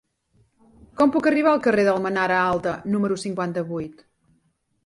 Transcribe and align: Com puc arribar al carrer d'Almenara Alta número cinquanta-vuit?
Com 1.01 1.13
puc 1.15 1.29
arribar 1.31 1.51
al 1.51 1.61
carrer 1.69 1.85
d'Almenara 1.89 2.39
Alta 2.47 2.75
número 2.95 3.19
cinquanta-vuit? 3.27 4.03